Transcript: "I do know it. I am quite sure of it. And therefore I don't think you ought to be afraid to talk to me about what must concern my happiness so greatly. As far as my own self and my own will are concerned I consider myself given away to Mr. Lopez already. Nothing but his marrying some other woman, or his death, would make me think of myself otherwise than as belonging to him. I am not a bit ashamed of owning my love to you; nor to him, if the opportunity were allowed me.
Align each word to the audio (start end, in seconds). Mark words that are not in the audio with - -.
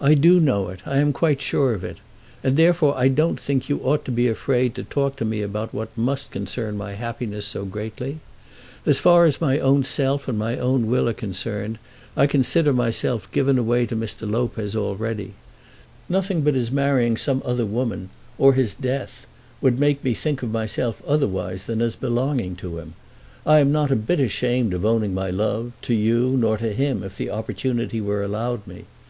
"I 0.00 0.14
do 0.14 0.40
know 0.40 0.68
it. 0.70 0.80
I 0.86 0.96
am 1.00 1.12
quite 1.12 1.42
sure 1.42 1.74
of 1.74 1.84
it. 1.84 1.98
And 2.42 2.56
therefore 2.56 2.96
I 2.96 3.08
don't 3.08 3.38
think 3.38 3.68
you 3.68 3.78
ought 3.80 4.06
to 4.06 4.10
be 4.10 4.26
afraid 4.26 4.74
to 4.74 4.84
talk 4.84 5.16
to 5.16 5.24
me 5.26 5.42
about 5.42 5.74
what 5.74 5.90
must 5.98 6.30
concern 6.30 6.78
my 6.78 6.94
happiness 6.94 7.44
so 7.44 7.66
greatly. 7.66 8.20
As 8.86 8.98
far 8.98 9.26
as 9.26 9.38
my 9.38 9.58
own 9.58 9.84
self 9.84 10.28
and 10.28 10.38
my 10.38 10.56
own 10.56 10.86
will 10.86 11.10
are 11.10 11.12
concerned 11.12 11.78
I 12.16 12.26
consider 12.26 12.72
myself 12.72 13.30
given 13.32 13.58
away 13.58 13.84
to 13.84 13.94
Mr. 13.94 14.26
Lopez 14.26 14.74
already. 14.74 15.34
Nothing 16.08 16.40
but 16.40 16.54
his 16.54 16.72
marrying 16.72 17.18
some 17.18 17.42
other 17.44 17.66
woman, 17.66 18.08
or 18.38 18.54
his 18.54 18.72
death, 18.72 19.26
would 19.60 19.78
make 19.78 20.02
me 20.02 20.14
think 20.14 20.42
of 20.42 20.50
myself 20.50 21.02
otherwise 21.06 21.64
than 21.66 21.82
as 21.82 21.96
belonging 21.96 22.56
to 22.56 22.78
him. 22.78 22.94
I 23.44 23.58
am 23.58 23.70
not 23.70 23.90
a 23.90 23.96
bit 23.96 24.20
ashamed 24.20 24.72
of 24.72 24.86
owning 24.86 25.12
my 25.12 25.28
love 25.28 25.72
to 25.82 25.92
you; 25.92 26.30
nor 26.38 26.56
to 26.56 26.72
him, 26.72 27.02
if 27.02 27.18
the 27.18 27.28
opportunity 27.28 28.00
were 28.00 28.22
allowed 28.22 28.66
me. 28.66 28.86